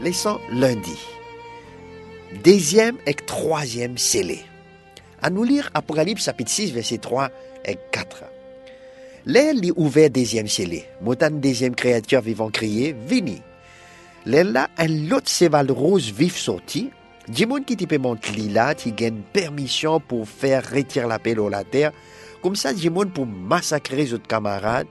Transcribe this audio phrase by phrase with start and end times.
[0.00, 0.96] Laissons lundi.
[2.44, 4.38] Deuxième et troisième scellé.
[5.20, 7.30] À nous lire Apocalypse chapitre 6, verset 3
[7.64, 8.22] et 4.
[9.26, 10.84] L'air li ouvert deuxième scellé.
[11.02, 13.42] Montan deuxième créature vivant crié, vini.
[14.24, 16.90] L'air là, un lot cheval rose vif sorti.
[17.26, 21.90] Du qui type monte qui gagne permission pour faire retirer la dans la terre.
[22.40, 24.86] Comme ça, du pour massacrer les autres camarades,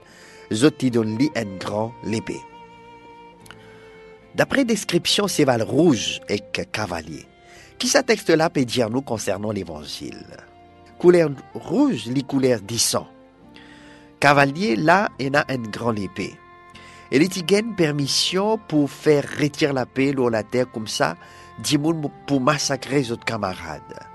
[0.50, 2.40] les autres qui donnent lui un grand l'épée.
[4.38, 7.26] D'après description, cheval rouge et cavalier.
[7.76, 10.24] Qui ce texte-là peut dire nous concernant l'évangile?
[10.96, 12.76] Couleur rouge, les couleurs du.
[14.20, 16.34] Cavalier, là, il a une grande épée.
[17.10, 21.16] Et il gagne permission pour faire retirer la paix dans la terre comme ça,
[22.28, 24.06] pour massacrer les autres camarades?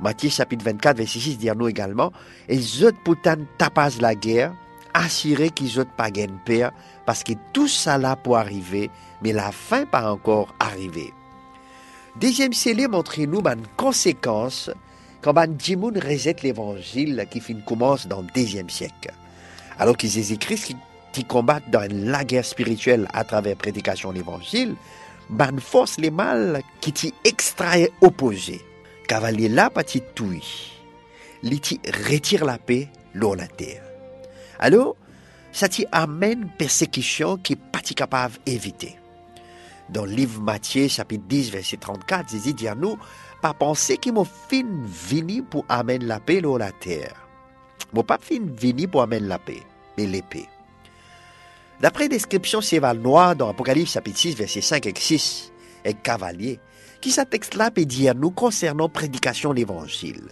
[0.00, 2.12] Matthieu chapitre 24, verset 6 dit nous également,
[2.48, 4.52] et les autres pourtant tapent la guerre,
[4.98, 6.68] assurés qu'ils autres pas paix,
[7.06, 8.90] parce que tout ça là pour arriver,
[9.22, 11.12] mais la fin pas encore arrivé.
[12.16, 14.70] Deuxième scellé montre nous une conséquence
[15.22, 19.12] quand ban Jimoun rejette l'évangile qui fin commence dans le deuxième siècle.
[19.78, 20.74] Alors que Jésus-Christ
[21.12, 24.74] qui combattent dans la guerre spirituelle à travers prédication de l'évangile,
[25.30, 28.60] ban force les mal qui t'y extrait opposé.
[29.06, 30.42] Cavalier là petit touille.
[31.42, 31.60] Li
[32.06, 33.87] retire la paix dans la terre.
[34.58, 34.96] Alors,
[35.52, 38.96] ça t'y amène persécution qui n'est pas capable d'éviter.
[39.88, 42.98] Dans le livre Matthieu, chapitre 10, verset 34, Jésus dit à nous,
[43.40, 47.14] pas penser qu'il m'a fin vini pour amener la paix dans la terre.
[47.94, 49.62] M'a pas fin vini pour amener la paix,
[49.96, 50.46] mais l'épée.
[51.80, 55.52] D'après description cheval noir dans Apocalypse chapitre 6, verset 5 et 6,
[55.84, 56.58] et cavalier,
[57.00, 60.28] qui ce texte-là peut dire nous concernant prédication de l'évangile.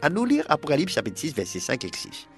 [0.00, 2.28] À nous lire Apocalypse chapitre 6, verset 5 et 6.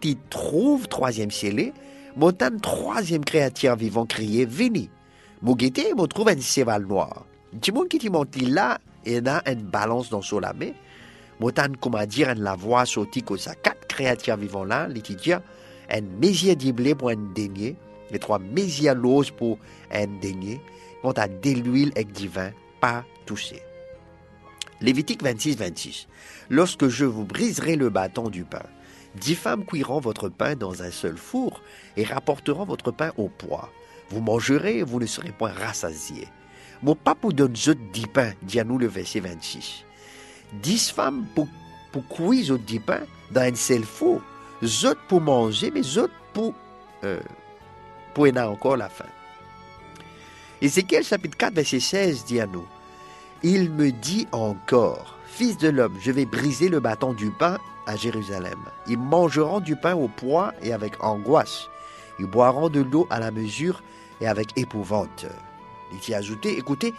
[0.00, 1.72] Qui trouve troisième scellé,
[2.16, 4.90] montagne troisième créature vivant crier, vini.
[5.42, 7.24] Mougete, me trouve un cheval noir.
[7.52, 10.72] Du monde qui monte là, il a une balance dans son main.
[11.38, 16.00] Montagne, comment dire, une la voix sortie que ça quatre créatures vivant là, dit un
[16.20, 17.76] mésier diblé pour un denier,
[18.10, 19.58] les trois mésiers l'ose pour
[19.92, 20.60] un denier,
[21.00, 22.50] quant à de l'huile avec du vin,
[22.80, 23.62] pas touché.
[24.80, 26.08] Lévitique 26, 26.
[26.50, 28.62] Lorsque je vous briserai le bâton du pain,
[29.16, 31.60] dix femmes cuiront votre pain dans un seul four
[31.96, 33.70] et rapporteront votre pain au poids.
[34.10, 36.28] Vous mangerez et vous ne serez point rassasiés.
[36.82, 39.84] Mon papa donne zot dix pains, dit à nous le verset 26.
[40.54, 41.48] Dix femmes pour,
[41.92, 44.20] pour cuire dix pains dans un seul four,
[44.62, 46.54] zot pour manger, mais zot pour,
[47.04, 47.20] euh,
[48.12, 49.06] pour en encore la faim.
[50.60, 52.66] Ézéchiel chapitre 4, verset 16 dit à nous,
[53.42, 57.96] Il me dit encore, Fils de l'homme, je vais briser le bâton du pain à
[57.96, 58.58] Jérusalem.
[58.86, 61.68] Ils mangeront du pain au poids et avec angoisse.
[62.18, 63.82] Ils boiront de l'eau à la mesure
[64.20, 65.26] et avec épouvante.
[65.92, 66.94] Il y a ajouté, écoutez,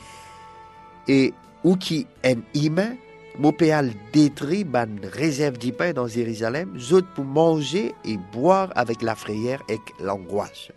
[1.07, 1.33] et
[1.79, 2.95] qui un humain,
[3.37, 9.15] Mopéal détruit ban réserve du pain dans Jérusalem, zot pour manger et boire avec la
[9.15, 10.69] frayeur et l'angoisse.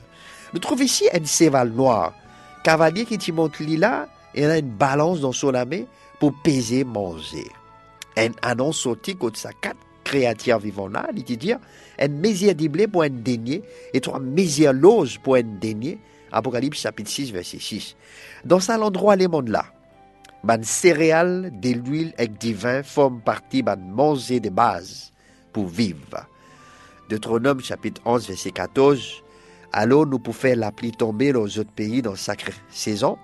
[0.53, 2.15] Nous trouvons ici un cheval noir,
[2.65, 5.85] cavalier qui t'y monte là, et a une balance dans son main
[6.19, 7.47] pour peser manger.
[8.17, 11.59] Un annonce sorti contre sa quatre créatures vivant là, il dit dire,
[11.99, 15.99] un mésier diblé pour un denier et trois mésiers loges pour un denier,
[16.33, 17.97] Apocalypse chapitre 6, verset 6.
[18.45, 19.67] Dans cet endroit, les mondes là,
[20.45, 25.13] ban céréales, de l'huile et du vin forment partie ban manger de base
[25.53, 26.27] pour vivre.
[27.11, 29.23] Deutéronome chapitre 11, verset 14.
[29.73, 33.19] Alors nous pouvons faire la pluie tomber dans autres pays dans sacrée saison,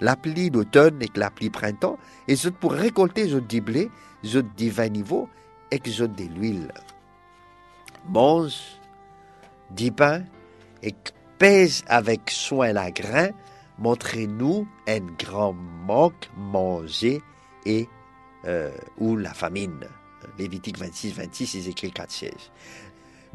[0.00, 3.90] la pluie d'automne et la pluie printemps, et autres pour récolter les autres du blé,
[4.24, 4.88] les autres du vin
[5.70, 6.72] de l'huile.
[8.08, 8.56] Mange
[9.70, 10.22] du pain
[10.82, 10.94] et
[11.38, 13.30] pèse avec soin la grain,
[13.78, 15.54] montrez-nous un grand
[15.86, 17.20] manque manger
[17.64, 17.88] et
[18.46, 19.80] euh, ou la famine.
[20.38, 22.30] Lévitique 26, 26, Ézéchiel 4, 16.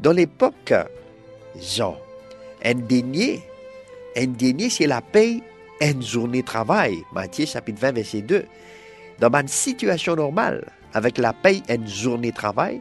[0.00, 0.72] Dans l'époque,
[1.60, 1.98] Jean,
[2.64, 3.42] un denier,
[4.70, 5.42] c'est la paye,
[5.80, 7.02] une journée de travail.
[7.12, 8.44] Matthieu chapitre 20, verset 2.
[9.20, 12.80] Dans une situation normale, avec la paye, une journée de travail,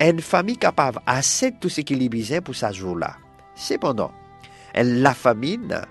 [0.00, 3.16] une famille capable assez de tout ce qu'il y besoin pour sa jour-là.
[3.54, 4.12] Cependant,
[4.74, 5.82] la famine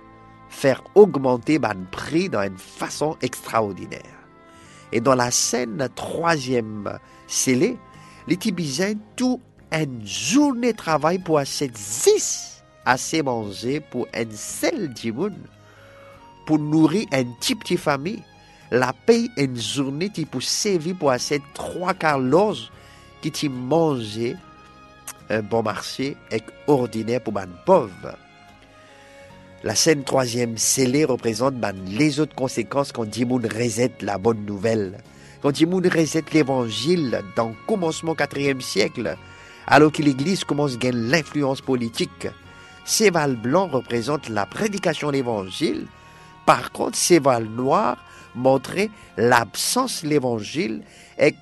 [0.49, 4.01] faire augmenter le prix d'une façon extraordinaire.
[4.91, 6.97] Et dans la scène troisième
[7.27, 7.77] scellée,
[8.27, 9.39] les Tibisiens, tout
[9.71, 12.59] une journée de travail pour assez 10
[12.89, 15.35] assez manger pour un seul dimoun,
[16.45, 18.23] pour nourrir une petite famille.
[18.71, 22.71] La paye une journée qui pour servir pour assez trois quarts l'ose
[23.21, 24.35] qui t'y manger
[25.29, 28.15] un bon marché et ordinaire pour un pauvre.
[29.63, 31.55] La scène troisième scellée représente
[31.87, 34.99] les autres conséquences quand Dimoun reset la bonne nouvelle.
[35.41, 39.17] Quand Dimoun reset l'évangile dans le commencement 4e siècle,
[39.67, 42.27] alors que l'Église commence à gagner l'influence politique.
[42.85, 45.87] Ces vals blancs représentent la prédication de l'Évangile.
[46.45, 47.47] Par contre, ces vals
[48.35, 50.81] montraient l'absence de l'Évangile
[51.17, 51.33] et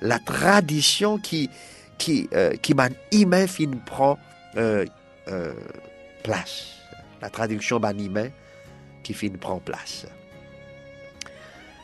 [0.00, 1.50] la tradition qui,
[1.98, 2.94] qui, euh, qui man
[3.46, 4.18] fin prend
[4.56, 4.84] euh,
[5.28, 5.52] euh,
[6.22, 6.76] place.
[7.20, 8.30] La traduction banime
[9.02, 10.06] qui fin prend place.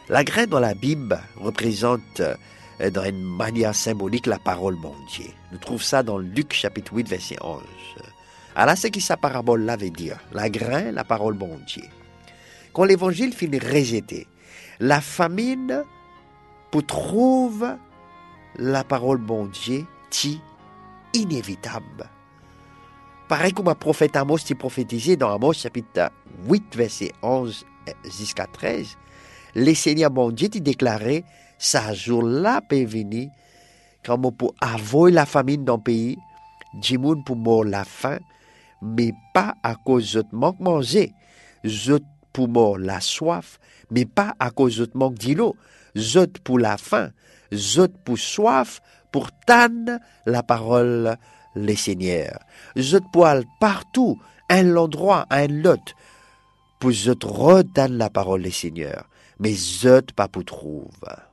[0.08, 5.26] La graine dans la Bible représente euh, dans une manière symbolique la parole mon Dieu.
[5.52, 7.62] Nous trouvons ça dans Luc chapitre 8 verset 11.
[8.54, 11.84] Alors c'est qui sa parabole là veut dire La graine, la parole mon Dieu.
[12.72, 14.26] Quand l'évangile finit rejeté,
[14.80, 15.84] la famine
[16.70, 17.74] pour trouver
[18.56, 20.40] la parole bon Dieu ti
[21.14, 22.08] inévitable.
[23.28, 26.10] Pareil comme un prophète Amos qui prophétisé dans Amos chapitre
[26.46, 27.66] 8 verset 11
[28.04, 28.96] jusqu'à 13,
[29.54, 31.24] les seigneurs bon Dieu qui déclarait
[31.58, 33.30] ça jour-là peut venir
[34.04, 36.18] quand on peut avoir la famine dans le pays,
[36.80, 38.18] Jimoun pour mort la faim,
[38.80, 41.12] mais pas à cause de manque manger.
[42.38, 43.58] Pour mort la soif,
[43.90, 45.56] mais pas à cause de manque d'îlot.
[45.96, 47.10] Zot pour la faim,
[47.52, 48.80] zot pour soif,
[49.10, 51.16] pour tanne la parole
[51.56, 52.38] les seigneurs.
[52.78, 55.82] Zot aller partout, un endroit, un lot,
[56.78, 59.08] pour zot retanne la parole les seigneurs.
[59.40, 61.27] Mais zot pas pour trouver.